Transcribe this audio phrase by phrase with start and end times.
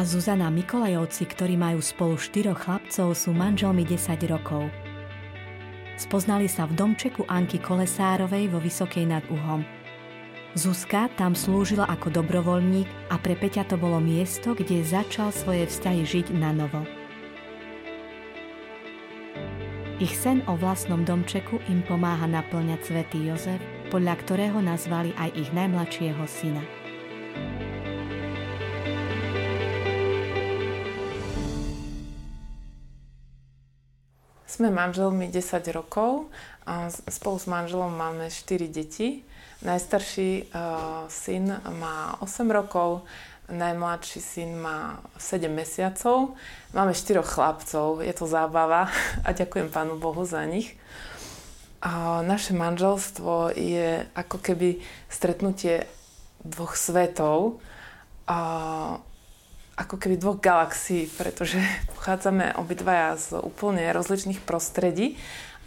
[0.00, 4.72] A Zuzana Mikolajovci, ktorí majú spolu štyroch chlapcov, sú manželmi 10 rokov.
[6.00, 9.60] Spoznali sa v domčeku Anky Kolesárovej vo Vysokej nad Uhom.
[10.56, 16.00] Zuzka tam slúžila ako dobrovoľník a pre Peťa to bolo miesto, kde začal svoje vzťahy
[16.08, 16.80] žiť na novo.
[20.00, 23.60] Ich sen o vlastnom domčeku im pomáha naplňať svätý Jozef,
[23.92, 26.79] podľa ktorého nazvali aj ich najmladšieho syna.
[34.60, 36.28] Sme manželmi 10 rokov
[36.68, 39.24] a spolu s manželom máme 4 deti.
[39.64, 41.48] Najstarší uh, syn
[41.80, 43.08] má 8 rokov,
[43.48, 46.36] najmladší syn má 7 mesiacov.
[46.76, 48.92] Máme 4 chlapcov, je to zábava
[49.24, 50.76] a ďakujem Pánu Bohu za nich.
[51.80, 54.76] A naše manželstvo je ako keby
[55.08, 55.88] stretnutie
[56.44, 57.64] dvoch svetov.
[58.28, 58.38] A
[59.80, 61.56] ako keby dvoch galaxií, pretože
[61.96, 65.16] pochádzame obidvaja z úplne rozličných prostredí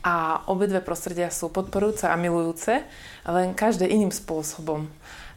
[0.06, 2.84] a obidve prostredia sú podporujúce a milujúce,
[3.26, 4.86] len každé iným spôsobom.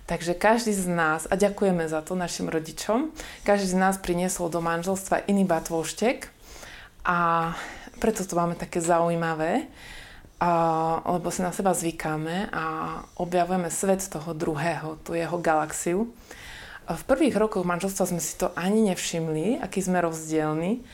[0.06, 3.10] Takže každý z nás, a ďakujeme za to našim rodičom,
[3.42, 6.30] každý z nás priniesol do manželstva iný batôštek
[7.02, 7.50] a
[7.98, 9.66] preto to máme také zaujímavé,
[10.38, 10.50] a,
[11.10, 12.64] lebo si na seba zvykáme a
[13.18, 16.12] objavujeme svet toho druhého, tú jeho galaxiu.
[16.86, 20.86] V prvých rokoch manželstva sme si to ani nevšimli, aký sme rozdielni.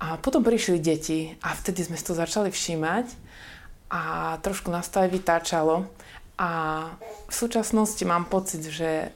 [0.00, 3.08] A potom prišli deti a vtedy sme si to začali všímať
[3.88, 5.88] a trošku nás to aj vytáčalo.
[6.36, 6.50] A
[7.28, 9.08] v súčasnosti mám pocit, že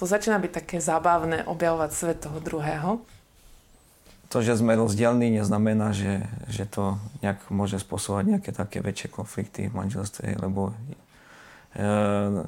[0.00, 3.04] to začína byť také zábavné objavovať svet toho druhého.
[4.32, 9.68] To, že sme rozdielní, neznamená, že, že to nejak môže spôsobovať nejaké také väčšie konflikty
[9.68, 10.72] v manželstve, lebo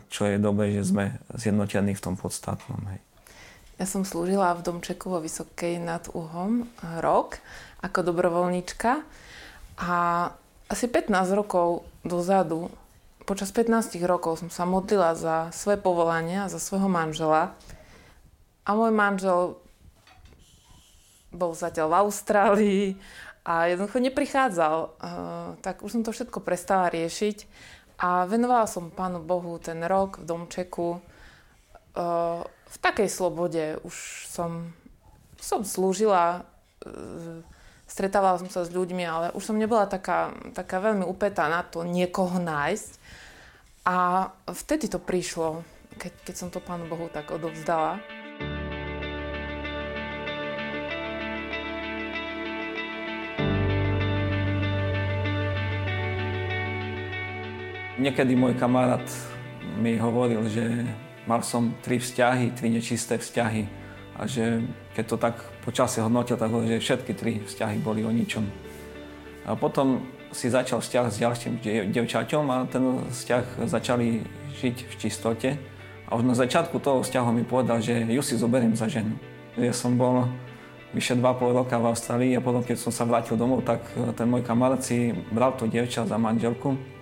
[0.06, 2.78] čo je dobré, že sme zjednotení v tom podstatnom.
[2.94, 3.02] Hej.
[3.76, 6.64] Ja som slúžila v domčeku vo Vysokej nad Uhom
[7.02, 7.42] rok
[7.84, 9.04] ako dobrovoľníčka
[9.82, 9.96] a
[10.72, 12.72] asi 15 rokov dozadu,
[13.28, 17.52] počas 15 rokov som sa modlila za svoje povolania, za svojho manžela
[18.64, 19.60] a môj manžel
[21.34, 22.84] bol zatiaľ v Austrálii
[23.44, 24.76] a jednoducho neprichádzal.
[25.60, 27.44] Tak už som to všetko prestala riešiť
[27.96, 31.00] a venovala som Pánu Bohu ten rok v domčeku
[32.66, 33.80] v takej slobode.
[33.80, 34.76] Už som,
[35.40, 36.44] som slúžila,
[36.84, 37.40] e,
[37.88, 41.88] stretávala som sa s ľuďmi, ale už som nebola taká, taká veľmi upetá na to
[41.88, 42.92] niekoho nájsť.
[43.86, 45.64] A vtedy to prišlo,
[45.96, 48.02] keď, keď som to Pánu Bohu tak odovzdala.
[57.96, 59.08] Niekedy môj kamarát
[59.80, 60.84] mi hovoril, že
[61.24, 63.64] mal som tri vzťahy, tri nečisté vzťahy
[64.20, 64.60] a že
[64.92, 68.44] keď to tak počasie hodnotil, tak hovoril, že všetky tri vzťahy boli o ničom.
[69.48, 71.54] A potom si začal vzťah s ďalším
[71.88, 74.20] devčaťom a ten vzťah začali
[74.60, 75.50] žiť v čistote.
[76.04, 79.16] A už na začiatku toho vzťahu mi povedal, že ju si zoberiem za ženu.
[79.56, 80.28] Ja som bol
[80.92, 83.80] vyše 2,5 roka v Austrálii a potom, keď som sa vrátil domov, tak
[84.20, 86.95] ten môj kamarát si bral to devča za manželku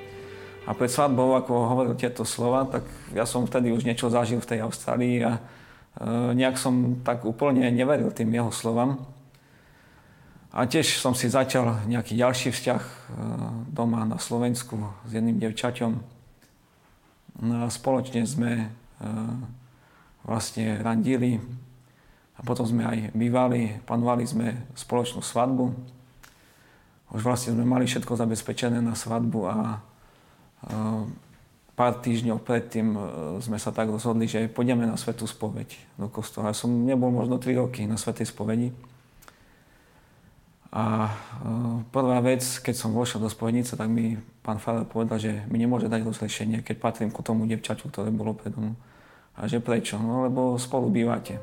[0.64, 4.48] a pred svadbou, ako hovoril tieto slova, tak ja som vtedy už niečo zažil v
[4.48, 5.40] tej Austrálii a e,
[6.32, 8.96] nejak som tak úplne neveril tým jeho slovám.
[10.56, 12.92] A tiež som si začal nejaký ďalší vzťah e,
[13.76, 15.92] doma na Slovensku s jedným devčaťom.
[17.44, 18.66] No a spoločne sme e,
[20.24, 21.44] vlastne randili
[22.34, 25.76] a potom sme aj bývali, panovali sme spoločnú svadbu.
[27.12, 29.84] Už vlastne sme mali všetko zabezpečené na svadbu a
[31.74, 32.98] pár týždňov predtým e,
[33.42, 36.54] sme sa tak rozhodli, že pôjdeme na svetú spoveď do kostola.
[36.54, 38.70] Ja som nebol možno 3 roky na svetej spovedi.
[40.70, 41.12] A e,
[41.90, 45.90] prvá vec, keď som vošiel do spovednice, tak mi pán Farel povedal, že mi nemôže
[45.90, 48.76] dať rozlešenie, keď patrím ku tomu devčaťu, ktoré bolo predo mnou.
[49.34, 49.98] A že prečo?
[49.98, 51.42] No lebo spolu bývate.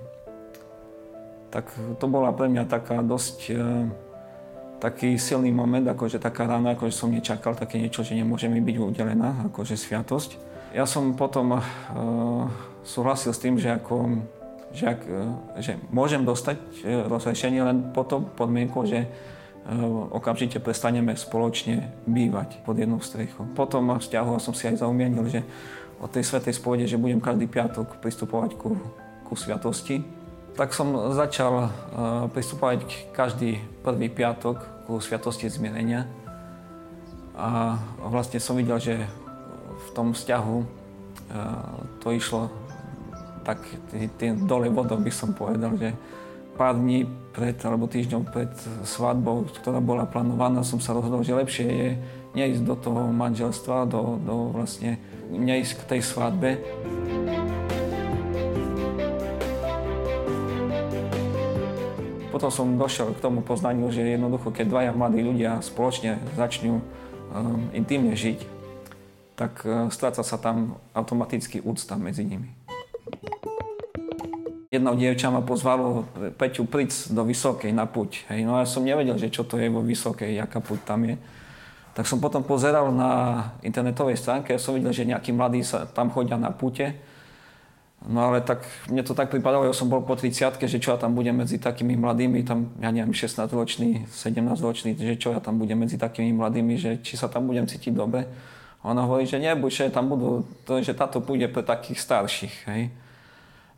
[1.51, 3.55] Tak to bola pre mňa taká dosť e,
[4.81, 8.75] taký silný moment, akože taká rána, akože som nečakal také niečo, že nemôže mi byť
[8.81, 10.41] udelená, akože sviatosť.
[10.73, 11.61] Ja som potom uh,
[12.81, 14.25] súhlasil s tým, že, ako,
[14.73, 19.05] že, ak, uh, že môžem dostať uh, rozrešenie len po to podmienku, že
[20.09, 23.45] okamžite prestaneme spoločne bývať pod jednou strechou.
[23.53, 25.45] Potom vzťahu som si aj zaumienil, že
[26.01, 28.73] od tej svetej spovede, že budem každý piatok pristupovať ku,
[29.21, 30.01] ku sviatosti
[30.55, 31.69] tak som začal uh,
[32.31, 36.05] pristupovať každý prvý piatok ku Sviatosti zmierenia.
[37.35, 38.95] A vlastne som videl, že
[39.71, 40.67] v tom vzťahu uh,
[42.03, 42.51] to išlo
[43.41, 43.57] tak
[44.21, 45.97] tým dole vodou by som povedal, že
[46.53, 48.51] pár dní pred, alebo týždňom pred
[48.85, 51.89] svadbou, ktorá bola plánovaná, som sa rozhodol, že lepšie je
[52.37, 55.01] neísť do toho manželstva, do, do vlastne,
[55.31, 56.61] neísť k tej svadbe.
[62.31, 67.67] Potom som došiel k tomu poznaniu, že jednoducho, keď dvaja mladí ľudia spoločne začnú um,
[67.75, 68.39] intimne žiť,
[69.35, 72.55] tak uh, stráca sa tam automaticky úcta medzi nimi.
[74.71, 76.07] Jednou dievča ma pozvalo,
[76.39, 78.31] Peťu, príď do Vysokej na puť.
[78.31, 78.47] Hej.
[78.47, 81.19] No ja som nevedel, že čo to je vo Vysokej, aká puť tam je.
[81.91, 83.11] Tak som potom pozeral na
[83.59, 86.95] internetovej stránke a som videl, že nejakí mladí sa tam chodia na pute
[88.01, 90.97] No ale tak, mne to tak pripadalo, ja som bol po 30 že čo ja
[90.97, 95.77] tam budem medzi takými mladými, tam, ja neviem, 16-ročný, 17-ročný, že čo ja tam budem
[95.77, 98.25] medzi takými mladými, že či sa tam budem cítiť dobre.
[98.81, 102.55] A ona hovorí, že nebuď, že tam budú, to, že táto je pre takých starších,
[102.73, 102.89] hej.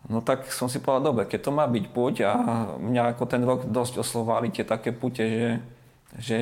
[0.07, 2.31] No tak som si povedal, dobre, keď to má byť púť a
[2.79, 5.51] mňa ako ten rok dosť oslovali tie také púte, že,
[6.19, 6.37] že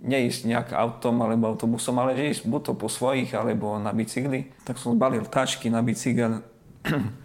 [0.00, 4.48] neísť nejak autom alebo autobusom, ale že ísť buď to po svojich alebo na bicykli.
[4.64, 6.40] Tak som zbalil tašky na bicykel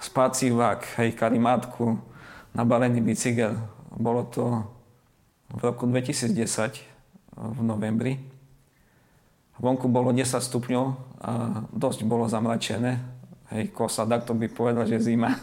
[0.00, 2.00] spáci vlak, hej, karimátku,
[2.56, 3.52] nabalený bicykel.
[3.94, 4.64] Bolo to
[5.52, 6.32] v roku 2010
[7.36, 8.16] v novembri.
[9.60, 10.86] Vonku bolo 10 stupňov
[11.20, 11.30] a
[11.68, 12.96] dosť bolo zamračené.
[13.52, 15.36] Hej, kosa, tak to by povedal, že zima.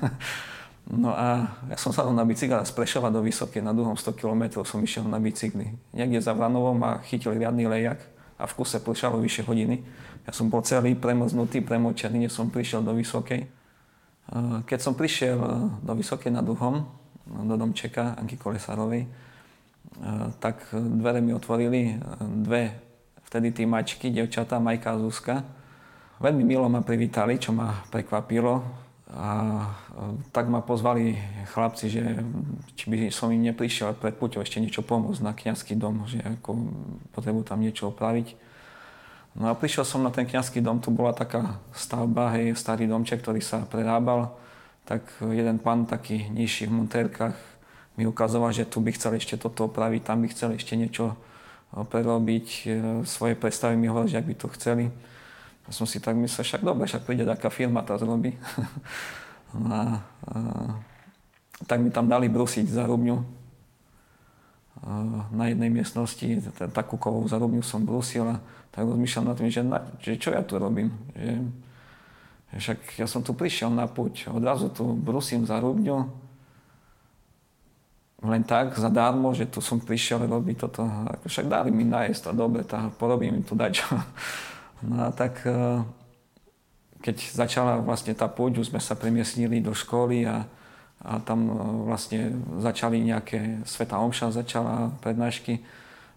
[0.87, 4.63] No a ja som sa na bicykel z Prešova do Vysokej, na dlhom 100 km
[4.63, 5.75] som išiel na bicykli.
[5.91, 7.99] Niekde za Vranovom ma chytil riadny lejak
[8.39, 9.83] a v kuse pršalo vyše hodiny.
[10.23, 13.51] Ja som bol celý premrznutý, premočený, než som prišiel do Vysokej.
[14.67, 15.49] Keď som prišiel e,
[15.87, 16.83] do Vysokej nad Uhom,
[17.47, 19.09] do domčeka Anky Kolesárovej, e,
[20.43, 21.95] tak dvere mi otvorili
[22.43, 22.75] dve
[23.27, 25.35] vtedy tí mačky, devčatá, Majka a Zuzka.
[26.19, 28.63] Veľmi milo ma privítali, čo ma prekvapilo.
[29.07, 29.63] A
[30.35, 31.15] tak ma pozvali
[31.55, 32.03] chlapci, že
[32.75, 36.67] či by som im neprišiel pred puťou ešte niečo pomôcť na kniazský dom, že ako
[37.15, 38.35] potrebujú tam niečo opraviť.
[39.37, 43.21] No a prišiel som na ten kňazský dom, tu bola taká stavba, hej, starý domček,
[43.21, 44.33] ktorý sa prerábal.
[44.89, 47.37] Tak jeden pán taký nižší v montérkach
[48.01, 51.85] mi ukazoval, že tu by chcel ešte toto opraviť, tam by chcel ešte niečo eh,
[51.85, 52.73] prerobiť, eh,
[53.05, 54.89] svoje predstavy mi hovoril, že ak by to chceli.
[55.67, 58.33] A som si tak myslel, však dobre, však príde taká firma, tá zrobí.
[59.53, 60.37] no a, a,
[61.67, 63.36] tak mi tam dali brusiť za rubňu
[65.33, 68.37] na jednej miestnosti, takú kovovú zarobňu som brusil a
[68.71, 70.93] tak rozmýšľam nad tým, že, na, že čo ja tu robím.
[71.17, 71.33] Že,
[72.57, 76.27] však ja som tu prišiel na puť, odrazu tu brusím zarobňu,
[78.25, 80.89] len tak, zadarmo, že tu som prišiel robiť toto.
[81.29, 83.73] Však dali mi najesť a dobre, tá, porobím im tu dať.
[84.77, 85.81] No a tak, e,
[87.01, 90.45] keď začala vlastne tá púť, už sme sa premiesnili do školy a
[91.05, 91.53] a tam e,
[91.85, 95.61] vlastne začali nejaké, Sveta Omša začala prednášky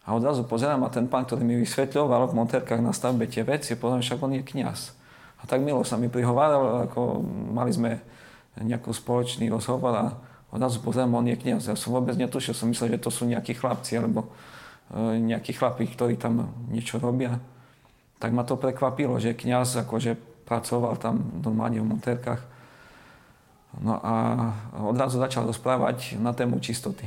[0.09, 3.77] a odrazu pozerám a ten pán, ktorý mi vysvetľoval v monterkách na stavbe tie veci,
[3.77, 4.97] pozerám, však on je kniaz.
[5.41, 7.21] A tak milo sa mi prihováral, ako
[7.53, 8.01] mali sme
[8.61, 10.07] nejaký spoločný rozhovor a
[10.53, 11.69] odrazu pozerám, on je kniaz.
[11.69, 14.33] Ja som vôbec netušil, som myslel, že to sú nejakí chlapci alebo
[14.89, 17.37] e, nejakí chlapi, ktorí tam niečo robia.
[18.21, 20.17] Tak ma to prekvapilo, že kniaz akože
[20.49, 22.60] pracoval tam normálne v monterkách
[23.79, 24.15] No a
[24.75, 27.07] odrazu začal rozprávať na tému čistoty.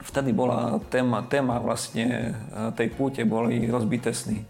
[0.00, 4.46] Vtedy bola téma, téma vlastne e, tej púte, boli rozbité sny.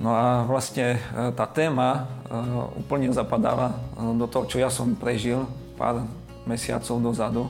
[0.00, 0.98] No a vlastne e,
[1.36, 2.34] tá téma e,
[2.82, 6.02] úplne zapadala do toho, čo ja som prežil pár
[6.46, 7.44] mesiacov dozadu.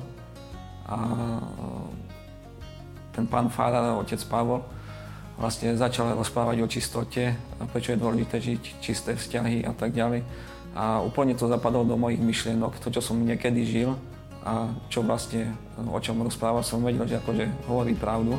[0.88, 0.96] A
[3.12, 4.64] ten pán Fára, otec Pavol,
[5.38, 7.38] vlastne začal rozprávať o čistote,
[7.70, 10.26] prečo je dôležité žiť čisté vzťahy a tak ďalej.
[10.74, 13.94] A úplne to zapadlo do mojich myšlienok, to, čo som niekedy žil
[14.42, 18.38] a čo vlastne, o čom rozprával, som vedel, že akože hovorí pravdu.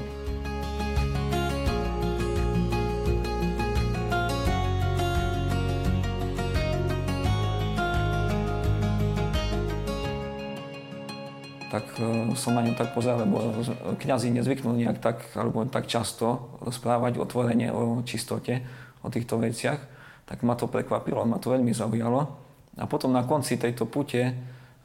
[11.69, 13.61] Tak e, som na ňu tak pozeral, lebo
[13.95, 18.65] kňazi nezvyknú nejak tak, alebo tak často rozprávať otvorene o čistote,
[19.05, 19.79] o týchto veciach,
[20.25, 22.35] tak ma to prekvapilo, ma to veľmi zaujalo.
[22.77, 24.33] A potom na konci tejto pute, e,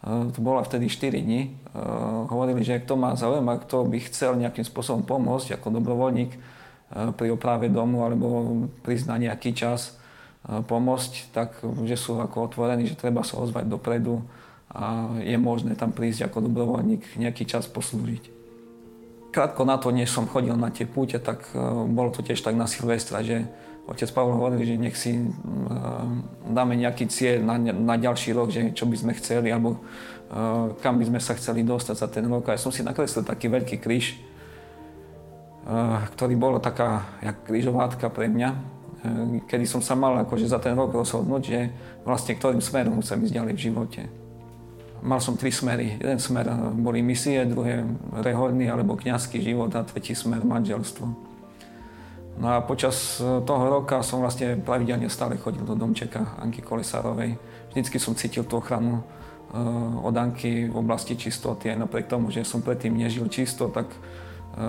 [0.04, 1.50] to bola vtedy 4 dní, e,
[2.28, 6.32] hovorili, že kto má záujem kto by chcel nejakým spôsobom pomôcť ako dobrovoľník
[6.94, 8.54] pri oprave domu alebo
[8.86, 9.98] prísť na nejaký čas
[10.44, 14.22] pomôcť, tak že sú ako otvorení, že treba sa ozvať dopredu,
[14.70, 18.32] a je možné tam prísť ako dobrovoľník nejaký čas poslúžiť.
[19.34, 21.58] Krátko na to, než som chodil na tie púte, tak e,
[21.90, 23.44] bolo to tiež tak na Silvestra, že
[23.84, 25.20] otec Pavel hovoril, že nech si
[26.48, 29.84] dáme nejaký cieľ na, na ďalší rok, že čo by sme chceli, alebo
[30.80, 32.48] kam by sme sa chceli dostať za ten rok.
[32.48, 34.16] A ja som si nakreslil taký veľký kríž,
[36.16, 38.50] ktorý bolo taká jak križovátka pre mňa,
[39.44, 41.60] kedy som sa mal akože za ten rok rozhodnúť, že
[42.08, 44.00] vlastne ktorým smerom chcem ísť ďalej v živote.
[45.02, 45.98] Mal som tri smery.
[45.98, 47.82] Jeden smer boli misie, druhé
[48.22, 51.34] rehorný alebo kňazský život a tretí smer manželstvo.
[52.34, 57.38] No a počas toho roka som vlastne pravidelne stále chodil do domčeka Anky Kolesárovej.
[57.70, 59.58] Vždycky som cítil tú ochranu eh,
[60.02, 61.70] od Anky v oblasti čistoty.
[61.70, 64.62] Aj napriek tomu, že som predtým nežil čisto, tak eh,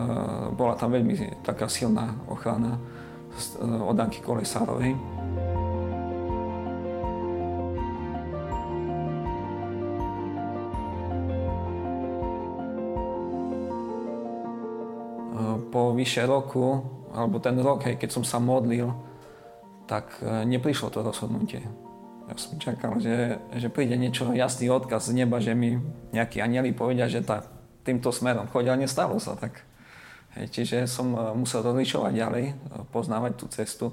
[0.53, 2.77] bola tam veľmi taká silná ochrana
[3.61, 5.14] od Anky Kolesárovej.
[15.75, 18.95] Po vyše roku, alebo ten rok, hej, keď som sa modlil,
[19.91, 21.67] tak e, neprišlo to rozhodnutie.
[22.31, 25.75] Ja som čakal, že, že príde niečo, jasný odkaz z neba, že mi
[26.15, 27.43] nejakí anieli povedia, že tá,
[27.83, 29.67] týmto smerom chodia, ale nestalo sa tak.
[30.39, 32.53] Hej, čiže som e, musel rozlišovať ďalej, e,
[32.95, 33.91] poznávať tú cestu.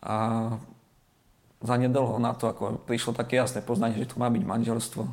[0.00, 0.16] A
[1.60, 5.04] za nedlho na to, ako prišlo také jasné poznanie, že tu má byť manželstvo.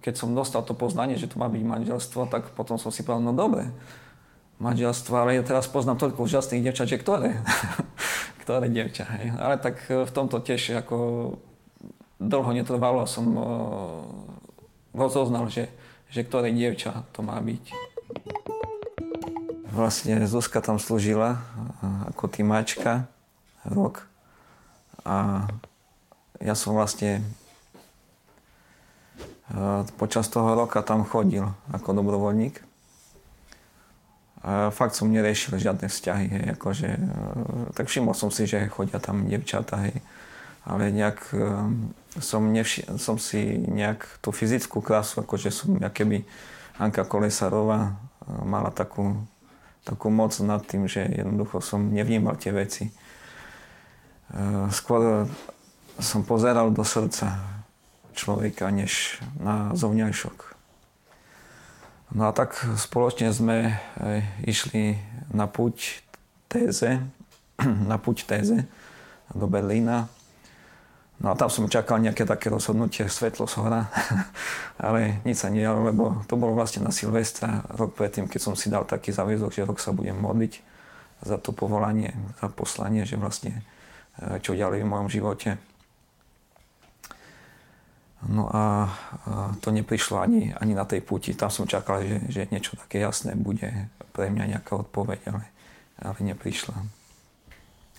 [0.00, 3.28] Keď som dostal to poznanie, že tu má byť manželstvo, tak potom som si povedal,
[3.28, 3.68] no dobre,
[4.58, 7.38] manželstva, ale ja teraz poznám toľko úžasných devčat, že ktoré?
[8.42, 9.34] ktoré devča, hej.
[9.38, 10.96] Ale tak e, v tomto tiež ako
[12.18, 13.46] dlho netrvalo som uh,
[14.90, 15.70] rozoznal, že,
[16.10, 17.70] že ktoré dievča to má byť.
[19.70, 21.38] Vlastne Zuzka tam slúžila
[22.10, 23.06] ako týmačka
[23.62, 24.10] rok
[25.06, 25.46] a
[26.42, 27.22] ja som vlastne
[29.94, 32.67] počas toho roka tam chodil ako dobrovoľník
[34.38, 37.00] a fakt som neriešil žiadne vzťahy, hej, akože, e,
[37.74, 39.98] tak všimol som si, že chodia tam devčata, hej,
[40.62, 41.38] ale nejak e,
[42.22, 46.22] som, nevši- som si nejak tú fyzickú krásu, akože som keby
[46.78, 47.92] Anka Kolesarová e,
[48.46, 49.18] mala takú,
[49.82, 52.92] takú moc nad tým, že jednoducho som nevnímal tie veci.
[54.68, 55.24] Skôr
[55.96, 57.40] som pozeral do srdca
[58.12, 60.57] človeka, než na zovňajšok.
[62.08, 64.96] No a tak spoločne sme eh, išli
[65.28, 66.00] na puť
[66.48, 67.04] téze,
[67.90, 68.64] na puť téze
[69.36, 70.08] do Berlína.
[71.18, 73.90] No a tam som čakal nejaké také rozhodnutie, svetlo z hora,
[74.80, 78.70] ale nič sa nejalo, lebo to bolo vlastne na Silvestra, rok predtým, keď som si
[78.70, 80.62] dal taký záväzok, že rok sa budem modliť
[81.26, 83.60] za to povolanie, za poslanie, že vlastne
[84.16, 85.60] eh, čo ďalej v mojom živote.
[88.28, 88.92] No a,
[89.64, 91.32] to neprišlo ani, ani na tej puti.
[91.32, 95.44] Tam som čakal, že, že niečo také jasné bude pre mňa nejaká odpoveď, ale,
[95.96, 96.76] ale neprišla.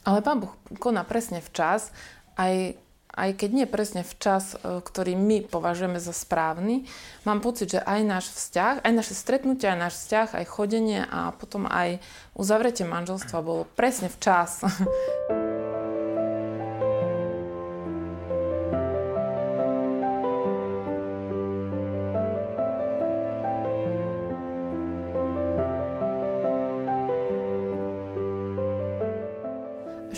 [0.06, 1.90] Ale Pán Boh koná presne včas,
[2.38, 2.78] aj,
[3.18, 6.86] aj keď nie presne v čas, e, ktorý my považujeme za správny.
[7.26, 11.34] Mám pocit, že aj náš vzťah, aj naše stretnutie, aj náš vzťah, aj chodenie a
[11.36, 12.00] potom aj
[12.38, 14.62] uzavretie manželstva bolo presne včas.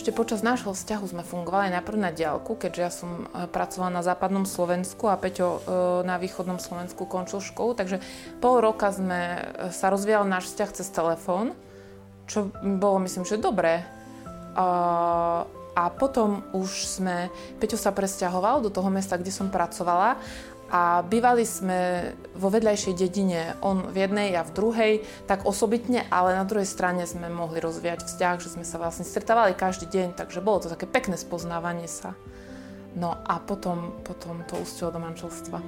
[0.02, 4.02] Ešte počas nášho vzťahu sme fungovali najprv na diálku, keďže ja som e, pracovala na
[4.02, 5.60] západnom Slovensku a Peťo e,
[6.02, 8.02] na východnom Slovensku končil školu, takže
[8.42, 11.54] pol roka sme e, sa rozvíjal náš vzťah cez telefón,
[12.26, 13.86] čo bolo myslím, že dobré.
[14.58, 15.46] A,
[16.02, 17.30] potom už sme,
[17.62, 20.18] Peťo sa presťahoval do toho mesta, kde som pracovala
[20.72, 24.94] a bývali sme vo vedľajšej dedine, on v jednej, ja v druhej,
[25.28, 29.52] tak osobitne, ale na druhej strane sme mohli rozvíjať vzťah, že sme sa vlastne stretávali
[29.52, 32.16] každý deň, takže bolo to také pekné spoznávanie sa.
[32.96, 35.60] No a potom, potom to ustilo do manželstva.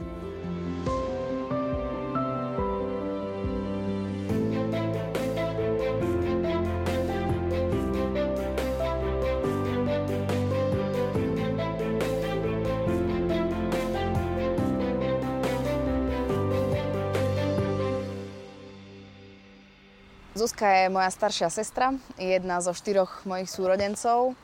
[20.44, 24.36] Zuzka je moja staršia sestra, jedna zo štyroch mojich súrodencov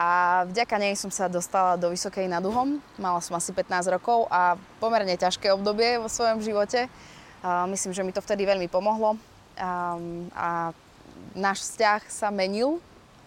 [0.00, 2.80] a vďaka nej som sa dostala do Vysokej nad Uhom.
[2.96, 6.88] Mala som asi 15 rokov a pomerne ťažké obdobie vo svojom živote.
[7.68, 9.20] Myslím, že mi to vtedy veľmi pomohlo
[9.60, 10.72] a,
[11.36, 12.80] náš vzťah sa menil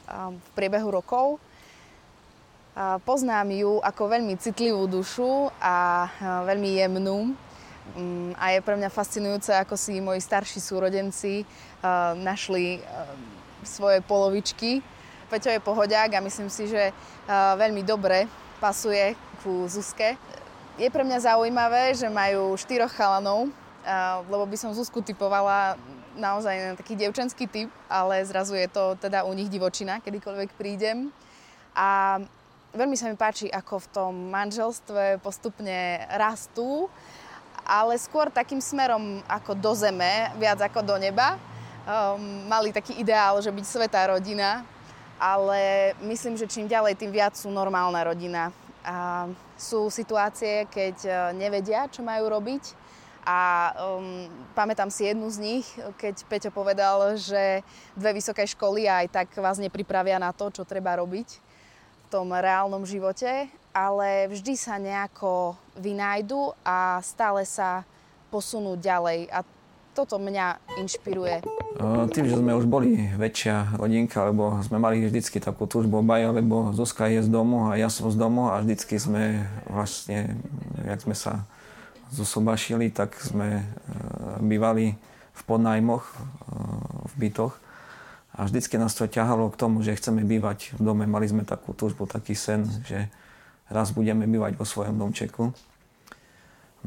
[0.10, 1.38] v priebehu rokov.
[3.06, 6.10] Poznám ju ako veľmi citlivú dušu a
[6.50, 7.38] veľmi jemnú
[8.38, 13.10] a je pre mňa fascinujúce, ako si moji starší súrodenci uh, našli uh,
[13.64, 14.84] svoje polovičky
[15.28, 16.96] Peťo je pohodiak a myslím si, že
[17.60, 18.32] veľmi dobre
[18.64, 19.12] pasuje
[19.44, 20.16] ku Zuzke.
[20.80, 23.52] Je pre mňa zaujímavé, že majú štyroch chalanov,
[24.32, 25.76] lebo by som Zuzku typovala
[26.16, 31.12] naozaj na taký devčenský typ, ale zrazu je to teda u nich divočina, kedykoľvek prídem.
[31.76, 32.18] A
[32.72, 36.88] veľmi sa mi páči, ako v tom manželstve postupne rastú,
[37.68, 41.36] ale skôr takým smerom ako do zeme, viac ako do neba
[41.88, 44.64] um, mali taký ideál, že byť svetá rodina,
[45.18, 48.56] ale myslím, že čím ďalej, tým viac sú normálna rodina.
[48.88, 49.28] A
[49.60, 52.88] sú situácie, keď uh, nevedia, čo majú robiť.
[53.28, 55.68] A um, pamätám si jednu z nich,
[56.00, 57.60] keď Peťo povedal, že
[57.92, 62.88] dve vysoké školy aj tak vás nepripravia na to, čo treba robiť v tom reálnom
[62.88, 67.86] živote, ale vždy sa nejako vynájdu a stále sa
[68.34, 69.30] posunú ďalej.
[69.30, 69.46] A
[69.94, 71.46] toto mňa inšpiruje.
[72.14, 76.74] Tým, že sme už boli väčšia rodinka, lebo sme mali vždycky takú túžbu obaj, lebo
[76.74, 80.38] Zuzka je z domu a ja som z domu a vždycky sme vlastne,
[80.86, 81.46] jak sme sa
[82.14, 83.64] zosobašili, tak sme e,
[84.42, 84.96] bývali
[85.34, 86.18] v podnajmoch, e,
[87.10, 87.54] v bytoch.
[88.38, 91.10] A vždycky nás to ťahalo k tomu, že chceme bývať v dome.
[91.10, 93.10] Mali sme takú túžbu, taký sen, že
[93.72, 95.52] raz budeme bývať vo svojom domčeku.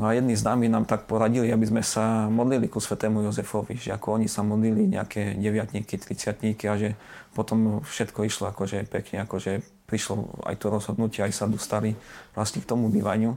[0.01, 3.77] No a jedni z nami nám tak poradili, aby sme sa modlili ku svetému Jozefovi,
[3.77, 6.97] že ako oni sa modlili nejaké deviatníky, triciatníky a že
[7.37, 11.93] potom všetko išlo akože pekne, akože prišlo aj to rozhodnutie, aj sa dostali
[12.33, 13.35] vlastne k tomu bývaniu.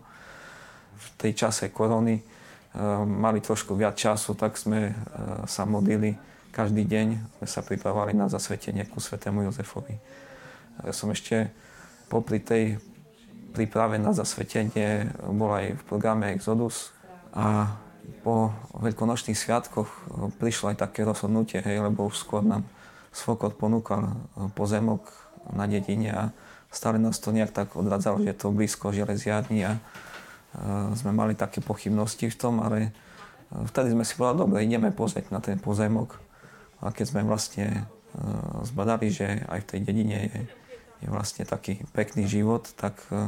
[0.93, 2.23] V tej čase korony e,
[3.03, 4.93] mali trošku viac času, tak sme e,
[5.49, 6.15] sa modlili
[6.53, 7.08] každý deň,
[7.41, 9.97] sme sa pripravovali na zasvetenie ku svetému Jozefovi.
[10.86, 11.49] Ja som ešte
[12.08, 12.77] popri tej
[13.53, 16.89] príprave na zasvetenie bol aj v programe Exodus
[17.37, 17.77] a
[18.25, 19.89] po veľkonočných sviatkoch
[20.41, 22.65] prišlo aj také rozhodnutie, hej, lebo už skôr nám
[23.13, 24.09] Svokot ponúkal
[24.57, 25.05] pozemok
[25.53, 26.23] na dedine a
[26.73, 29.77] stále nás to nejak tak odradzalo, že je to blízko železiarni a
[30.97, 32.89] sme mali také pochybnosti v tom, ale
[33.69, 36.17] vtedy sme si povedali, dobre, ideme pozrieť na ten pozemok.
[36.81, 37.85] A keď sme vlastne
[38.65, 40.37] zbadali, že aj v tej dedine je
[41.03, 43.19] je vlastne taký pekný život, tak e, e,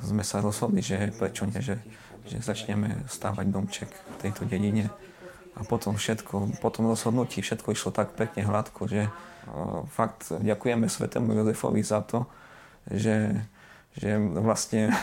[0.00, 1.76] sme sa rozhodli, že prečo nie, že,
[2.24, 4.88] že začneme stávať domček v tejto dedine.
[5.56, 9.10] A potom všetko, po rozhodnutí všetko išlo tak pekne hladko, že e,
[9.92, 12.24] fakt ďakujeme svetému Jozefovi za to,
[12.88, 13.36] že,
[14.00, 14.96] že vlastne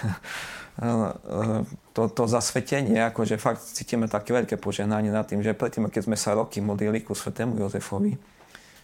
[1.94, 6.18] to, to zasvetenie, akože fakt cítime také veľké požehnanie nad tým, že predtým, keď sme
[6.18, 8.33] sa roky modlili ku svetému Jozefovi,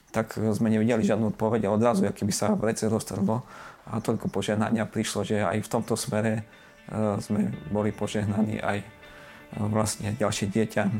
[0.09, 3.45] tak sme nevideli žiadnu odpoveď a odrazu, aký by sa vrece roztrhlo
[3.89, 6.43] a toľko požehnania prišlo, že aj v tomto smere e,
[7.21, 8.87] sme boli požehnaní aj e,
[9.69, 10.91] vlastne ďalšie dieťa e,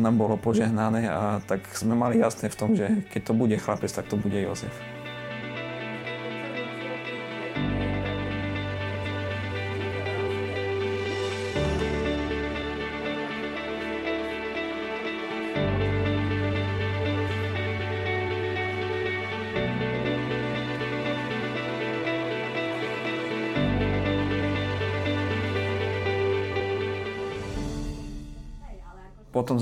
[0.00, 3.92] nám bolo požehnané a tak sme mali jasné v tom, že keď to bude chlapec,
[3.92, 4.72] tak to bude Jozef.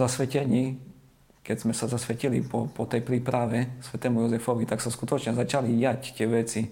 [0.01, 0.81] Zasvetení,
[1.45, 6.17] keď sme sa zasvetili po, po tej príprave svetému Jozefovi, tak sa skutočne začali diať
[6.17, 6.69] tie veci.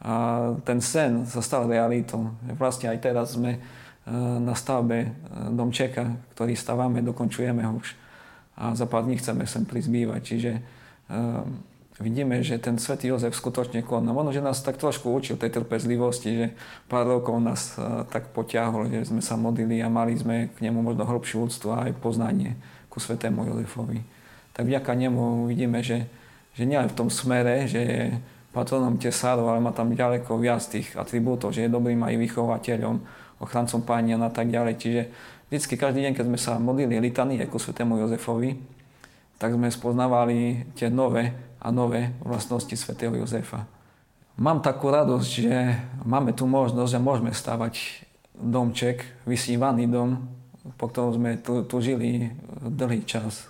[0.00, 0.12] A
[0.64, 2.32] ten sen sa stal realitou.
[2.56, 3.60] Vlastne aj teraz sme e,
[4.40, 5.08] na stavbe e,
[5.52, 7.88] domčeka, ktorý stavame, dokončujeme ho už.
[8.60, 10.20] A za pár dní chceme sem prizbývať.
[10.24, 10.60] Čiže e,
[12.00, 14.10] vidíme, že ten svätý Jozef skutočne koná.
[14.16, 16.46] Ono, že nás tak trošku učil tej trpezlivosti, že
[16.88, 20.80] pár rokov nás uh, tak potiahol, že sme sa modlili a mali sme k nemu
[20.80, 22.56] možno hlbšiu úctu a aj poznanie
[22.88, 24.00] ku svätému Jozefovi.
[24.56, 26.08] Tak vďaka nemu vidíme, že,
[26.56, 28.00] že nie v tom smere, že je
[28.50, 32.98] patronom tesárov, ale má tam ďaleko viac tých atribútov, že je dobrým aj vychovateľom,
[33.38, 34.74] ochrancom pánia a tak ďalej.
[34.76, 35.02] Čiže
[35.48, 38.79] vždycky každý deň, keď sme sa modlili litanie ku svätému Jozefovi,
[39.40, 43.64] tak sme spoznávali tie nové a nové vlastnosti svätého Jozefa.
[44.36, 45.56] Mám takú radosť, že
[46.04, 48.04] máme tu možnosť, že môžeme stavať
[48.36, 50.28] domček, vysnívaný dom,
[50.76, 53.48] po ktorom sme tu, tu žili dlhý čas.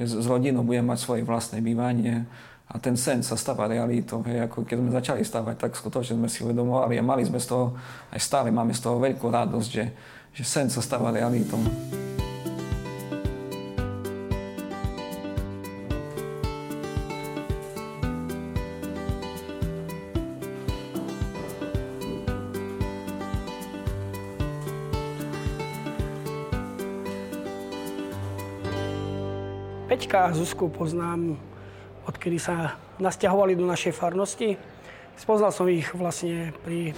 [0.00, 2.24] Že s rodinou budeme mať svoje vlastné bývanie
[2.68, 4.24] a ten sen sa stáva realitou.
[4.24, 7.52] Hej, ako keď sme začali stavať, tak skutočne sme si uvedomovali a mali sme z
[7.52, 7.76] toho,
[8.12, 9.84] aj stále máme z toho veľkú radosť, že,
[10.36, 11.60] že sen sa stáva realitou.
[30.28, 31.40] A Zuzku poznám,
[32.04, 34.60] odkedy sa nasťahovali do našej farnosti.
[35.16, 36.92] Spoznal som ich vlastne pri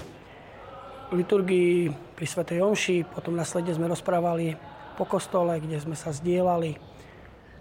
[1.14, 4.58] liturgii, pri Svetej Omši, potom následne sme rozprávali
[4.98, 6.74] po kostole, kde sme sa zdieľali.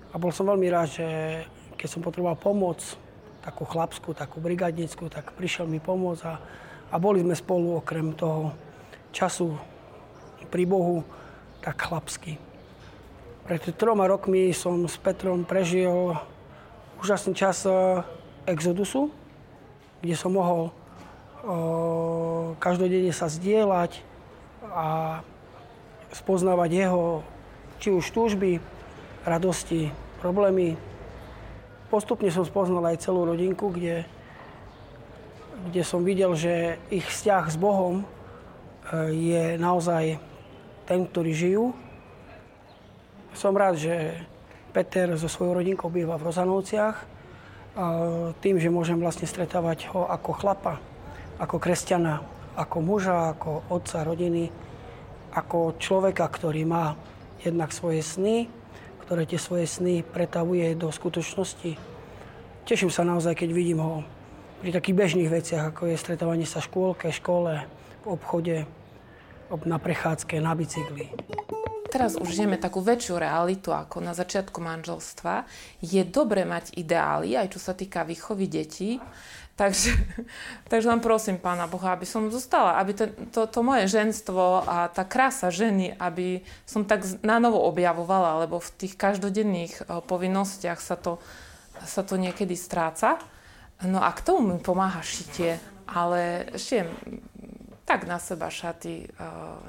[0.09, 1.07] A bol som veľmi rád, že
[1.77, 2.81] keď som potreboval pomoc,
[3.45, 6.33] takú chlapskú, takú brigadnickú, tak prišiel mi pomôcť a,
[6.89, 8.57] a boli sme spolu okrem toho
[9.13, 9.53] času
[10.49, 11.05] pri Bohu
[11.61, 12.48] tak chlapsky.
[13.49, 16.13] Pred troma rokmi som s Petrom prežil
[17.01, 17.73] úžasný čas e,
[18.45, 19.09] exodusu,
[20.05, 24.05] kde som mohol o, e, každodenne sa zdieľať
[24.69, 24.85] a
[26.13, 27.25] spoznávať jeho
[27.81, 28.61] či už túžby,
[29.25, 29.89] radosti,
[30.21, 30.77] problémy.
[31.89, 34.05] Postupne som spoznal aj celú rodinku, kde,
[35.73, 40.21] kde som videl, že ich vzťah s Bohom e, je naozaj
[40.85, 41.88] ten, ktorý žijú.
[43.33, 43.93] Som rád, že
[44.73, 46.97] Peter so svojou rodinkou býva v Rozanovciach.
[48.43, 50.81] Tým, že môžem vlastne stretávať ho ako chlapa,
[51.39, 52.19] ako kresťana,
[52.59, 54.51] ako muža, ako otca rodiny,
[55.31, 56.99] ako človeka, ktorý má
[57.39, 58.51] jednak svoje sny,
[59.07, 61.79] ktoré tie svoje sny pretavuje do skutočnosti.
[62.67, 64.03] Teším sa naozaj, keď vidím ho
[64.59, 67.63] pri takých bežných veciach, ako je stretávanie sa škôlke, škole,
[68.03, 68.67] v obchode,
[69.63, 71.09] na prechádzke, na bicykli.
[71.89, 75.49] Teraz už žijeme takú väčšiu realitu ako na začiatku manželstva.
[75.81, 79.01] Je dobre mať ideály, aj čo sa týka výchovy detí,
[79.59, 79.91] Takže,
[80.71, 84.87] takže len prosím Pána Boha, aby som zostala, aby to, to, to moje ženstvo a
[84.87, 90.95] tá krása ženy, aby som tak na objavovala, lebo v tých každodenných eh, povinnostiach sa
[90.95, 91.19] to,
[91.83, 93.19] sa to niekedy stráca.
[93.83, 96.87] No a k tomu mi pomáha šitie, ale šijem
[97.89, 99.09] tak na seba šaty.
[99.09, 99.13] Eh,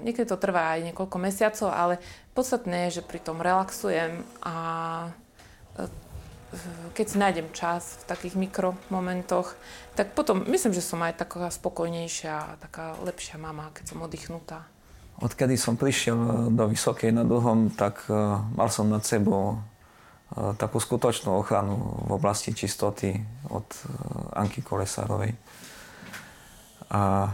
[0.04, 1.96] niekedy to trvá aj niekoľko mesiacov, ale
[2.36, 4.54] podstatné je, že pri tom relaxujem a
[5.80, 5.88] eh,
[6.92, 9.56] keď si nájdem čas v takých mikromomentoch,
[9.96, 14.68] tak potom myslím, že som aj taká spokojnejšia, taká lepšia mama, keď som oddychnutá.
[15.22, 18.02] Odkedy som prišiel do Vysokej nad Uhom, tak
[18.56, 19.62] mal som nad sebou
[20.58, 21.76] takú skutočnú ochranu
[22.08, 23.14] v oblasti čistoty
[23.52, 23.68] od
[24.34, 25.36] Anky Kolesárovej.
[26.90, 27.30] A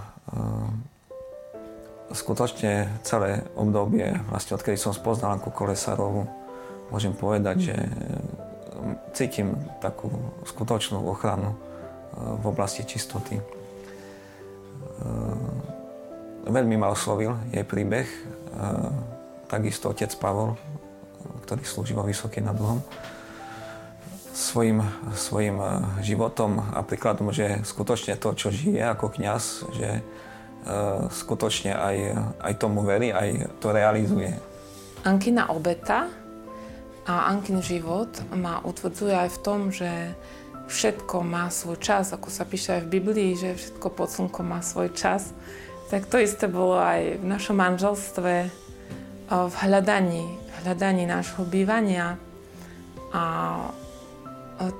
[2.12, 6.26] skutočne celé obdobie, vlastne odkedy som spoznal Anku Kolesárovu,
[6.90, 7.74] môžem povedať, že
[9.16, 10.12] cítim takú
[10.44, 11.56] skutočnú ochranu e,
[12.38, 13.40] v oblasti čistoty.
[13.40, 13.44] E,
[16.46, 18.18] veľmi ma oslovil jej príbeh, e,
[19.50, 20.54] takisto otec Pavol,
[21.48, 22.82] ktorý slúži vo Vysokej nad Uhom.
[24.36, 24.84] Svojim,
[25.16, 25.56] svojim
[26.04, 30.04] životom a príkladom, že skutočne to, čo žije ako kňaz, že
[31.08, 31.96] skutočne aj,
[32.44, 34.36] aj tomu verí, aj to realizuje.
[35.08, 36.12] Ankina obeta
[37.08, 39.88] a Ankin život ma utvrdzuje aj v tom, že
[40.68, 44.60] všetko má svoj čas, ako sa píše aj v Biblii, že všetko pod slnkom má
[44.60, 45.32] svoj čas.
[45.88, 48.52] Tak to isté bolo aj v našom manželstve,
[49.32, 50.28] v hľadaní,
[50.60, 52.18] hľadaní nášho bývania
[53.14, 53.24] a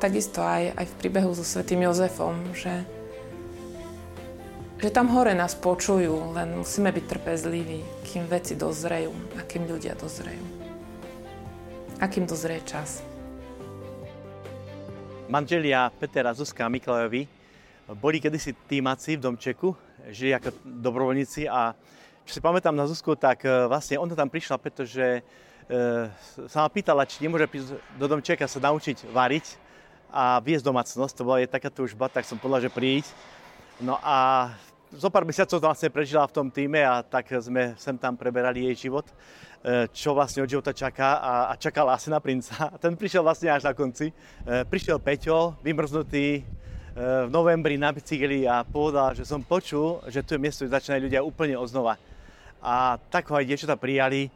[0.00, 2.84] takisto aj, aj v príbehu so svetým Jozefom, že,
[4.80, 9.92] že tam hore nás počujú, len musíme byť trpezliví, kým veci dozrejú a kým ľudia
[9.96, 10.66] dozrejú
[12.00, 13.00] akým dozrie čas.
[15.26, 17.26] Manželia Peter a Zuzka Miklajovi
[17.98, 19.74] boli kedysi týmaci v Domčeku,
[20.12, 21.74] žili ako dobrovoľníci a
[22.26, 25.20] čo si pamätám na Zuzku, tak e, vlastne ona tam prišla, pretože e,
[26.50, 29.65] sa ma pýtala, či nemôže prísť do Domčeka sa naučiť variť
[30.16, 31.12] a viesť domácnosť.
[31.20, 33.04] To bola jej taká túžba, tak som povedal, že príď.
[33.76, 34.48] No a
[34.88, 38.88] zo pár mesiacov vlastne prežila v tom týme a tak sme sem tam preberali jej
[38.88, 39.04] život.
[39.60, 42.54] E, čo vlastne od života čaká a, a čakala asi na princa.
[42.72, 44.08] A ten prišiel vlastne až na konci.
[44.08, 44.14] E,
[44.64, 46.42] prišiel Peťo, vymrznutý, e,
[47.26, 51.02] v novembri na bicykli a povedal, že som počul, že tu je miesto, kde začínajú
[51.10, 52.00] ľudia úplne oznova.
[52.64, 54.32] A tak ho aj dievčatá prijali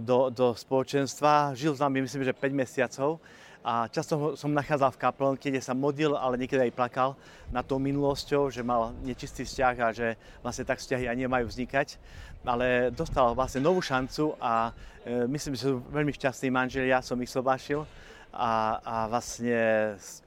[0.00, 1.52] do, do spoločenstva.
[1.52, 3.20] Žil s nami, myslím, že 5 mesiacov
[3.64, 7.10] a často som nachádzal v kaplnke, kde sa modlil, ale niekedy aj plakal
[7.50, 11.98] nad tou minulosťou, že mal nečistý vzťah a že vlastne tak vzťahy ani nemajú vznikať.
[12.46, 14.70] Ale dostal vlastne novú šancu a
[15.02, 17.82] e, myslím, že sú veľmi šťastní manželia, som ich sobášil
[18.30, 19.58] a, a vlastne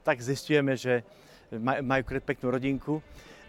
[0.04, 1.00] tak zistujeme, že
[1.60, 3.00] majú peknú rodinku.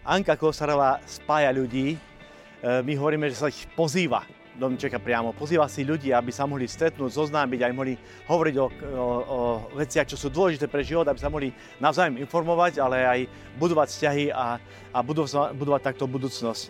[0.04, 1.98] Anka Kosarová spája ľudí, e,
[2.80, 5.34] my hovoríme, že sa ich pozýva domčeka priamo.
[5.34, 7.94] Pozýva si ľudí, aby sa mohli stretnúť, zoznámiť, aj mohli
[8.30, 8.68] hovoriť o, o,
[9.24, 9.38] o
[9.74, 11.50] veciach, čo sú dôležité pre život, aby sa mohli
[11.82, 13.20] navzájom informovať, ale aj
[13.58, 14.58] budovať vzťahy a,
[14.94, 16.62] a budovať, budovať takto budúcnosť.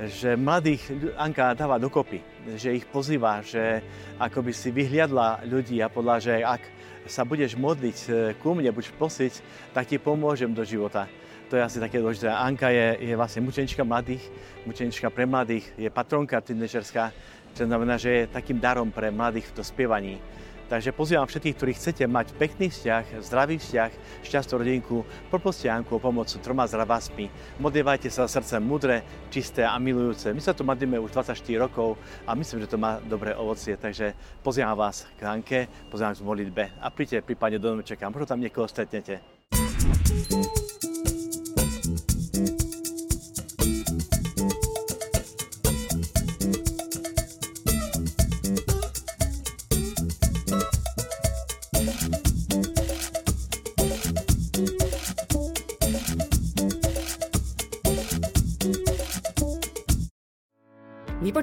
[0.00, 2.24] Že mladých Anka dáva dokopy,
[2.56, 3.84] že ich pozýva, že
[4.16, 6.62] ako by si vyhliadla ľudí a podľa, že ak
[7.08, 9.32] sa budeš modliť e, ku mne, budeš prosiť,
[9.72, 11.08] tak ti pomôžem do života.
[11.50, 12.30] To je asi také dôležité.
[12.30, 14.22] Anka je, je vlastne mučenička mladých,
[14.70, 17.10] mučenička pre mladých, je patronka tínedžerská,
[17.58, 20.22] čo znamená, že je takým darom pre mladých v to spievaní.
[20.70, 23.90] Takže pozývam všetkých, ktorí chcete mať pekný vzťah, zdravý vzťah,
[24.22, 27.26] šťastnú rodinku, poproste Anku o pomoc troma zdravásmi.
[27.58, 29.02] Modlívajte sa srdce mudré,
[29.34, 30.30] čisté a milujúce.
[30.30, 33.74] My sa tu modlíme už 24 rokov a myslím, že to má dobré ovocie.
[33.74, 34.14] Takže
[34.46, 38.70] pozývam vás k Anke, pozývam v modlitbe a príďte prípadne do domčeka, možno tam niekoho
[38.70, 39.18] stretnete.